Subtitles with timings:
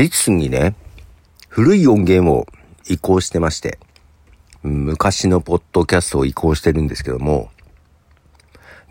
[0.00, 0.74] リツにね、
[1.50, 2.46] 古い音源を
[2.88, 3.78] 移行してまして、
[4.62, 7.50] 昔のポッドキャストを移行してるんですけども、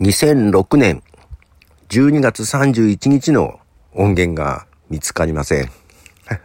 [0.01, 1.01] 2006年
[1.89, 3.59] 12月31日の
[3.95, 5.71] 音源が見つかりません。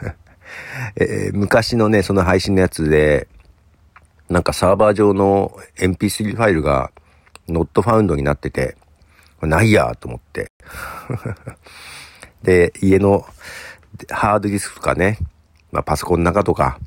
[0.96, 3.28] えー、昔のね、その配信のやつで、
[4.30, 6.90] なんかサーバー上の MP3 ファイルが
[7.50, 8.78] not found になってて、
[9.42, 10.50] ないやと思って。
[12.42, 13.26] で、家の
[14.10, 15.18] ハードディスクとかね、
[15.72, 16.78] まあパソコンの中とか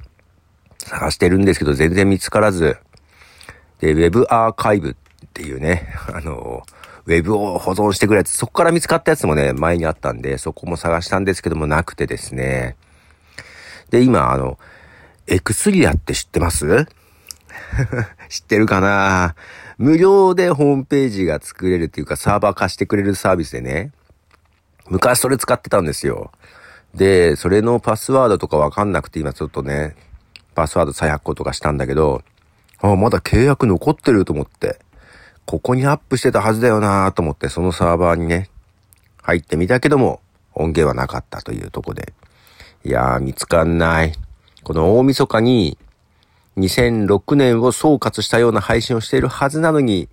[0.79, 2.77] 探してるんですけど全然見つからず、
[3.79, 6.63] で、Web アーカイブっていうね、 あの、
[7.05, 12.75] ウェブを保存してくれやつ、そこから見つかったやつもね、前にあったんで、そこも探したんですけどもなくてですね。
[13.89, 14.57] で、今、あの、
[15.27, 16.85] エクスリアって知ってます？
[18.29, 19.35] 知ってるかな？
[19.77, 23.91] 無料でホームページが作れるっていうかサーバー貸してくれるサービスでね。
[24.89, 26.31] 昔それ使ってたんですよ。
[26.95, 29.95] で、それのパスワードとかわかんなくて今ちょっとね、
[30.55, 32.23] パスワード再発行とかしたんだけど、
[32.79, 34.79] あ、まだ契約残ってると思って。
[35.45, 38.49] ここにアップしてたはずだよなと思ってそのサーバーにね、
[39.21, 40.19] 入ってみたけども、
[40.53, 42.13] 音源はなかったというとこで。
[42.83, 44.13] いやー、見つかんない。
[44.63, 45.77] この大晦日に
[46.57, 50.09] 2006年を総括したような配信をしているはずなのに、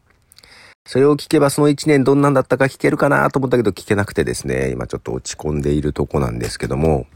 [0.86, 7.06] それを聞けばその1年どんなんだったか聞けるかなと思ったけど聞けなくてですね、今ちょっと落ち込んでいるとこなんですけども、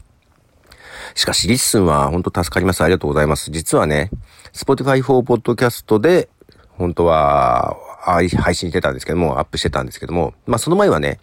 [1.13, 2.81] しかし LISTENは本当助かります。
[2.81, 3.51] ありがとうございます。
[3.51, 4.09] 実はね、
[4.53, 6.29] Spotify for Podcast で
[6.77, 11.19] 本当は配信してたんですけども、アップしてたんですけども、まあその前はね、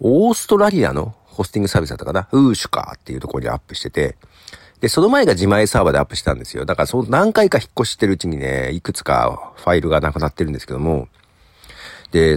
[0.00, 4.16] オーストラリアのホスティングサービスだったかな、 Whooshkaa っていうところにアップしてて、
[4.80, 6.66] で、その前が自前サーバーでアップしたんですよ。
[6.66, 11.08] だからその何回か引っ越してるうちにね、いくつかファイルがなくなってるんですけども、
[12.14, 12.36] で、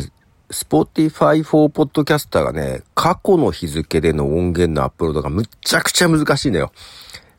[0.49, 6.71] Spotify for Podcaster がね、過去の日付での音源のアップロードがむっちゃくちゃ難しいのよ。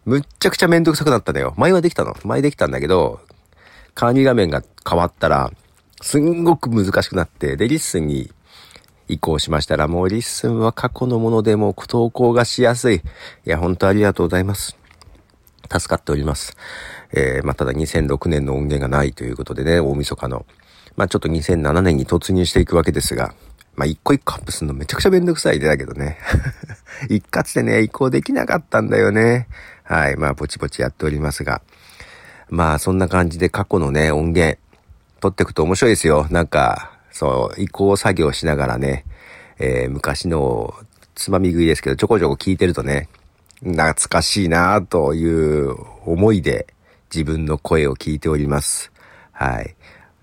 [0.05, 1.55] むっちゃくちゃめんどくさくなったのよ。
[1.56, 2.14] 前はできたの。
[2.22, 3.19] 前できたんだけど、
[3.97, 5.50] 管理画面が変わったら、
[6.00, 8.31] すんごく難しくなって、で、 LISTENに
[9.09, 12.97] 移行しましたら、もう LISTENは過去のものでも投稿がしやすい。
[12.98, 13.00] い
[13.47, 14.77] や、本当ありがとうございます。
[15.69, 16.56] 助かっております。
[17.12, 20.47] えー、まあ、ただ2006年の音源がないということでね、大晦日の。
[20.98, 23.32] まあ、ちょっと2007年に突入していくわけですが、
[23.76, 26.19] まあ、一個一個アップするのめちゃくちゃめんどくさいでだけどね。
[27.09, 29.47] 一括でね、移行できなかったんだよね。
[29.84, 30.16] はい。
[30.16, 31.62] まあ、ぼちぼちやっておりますが。
[32.50, 34.59] まあ、そんな感じで過去のね、音源、
[35.20, 36.26] 撮っていくと面白いですよ。
[36.31, 39.04] なんか、そう、移行作業しながらね、
[39.60, 40.75] えー、昔の
[41.15, 43.09] つまみ食いですけど、ちょこちょこ聞いてるとね、
[43.60, 46.66] 懐かしいなという思いで
[47.15, 48.91] 自分の声を聞いております。
[49.30, 49.76] はい。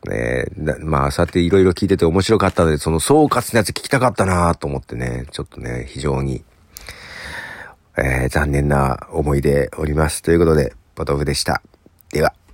[0.06, 0.46] ね
[0.80, 6.44] まあ、そうやっていろいろ聞いてて面白かったので、その総括のやつ聞きたかったなと思ってね、ちょっとね、非常に、
[7.98, 10.22] えー、残念な思いでおります。
[10.22, 11.62] ということで、ポトフでした。
[12.12, 12.45] では。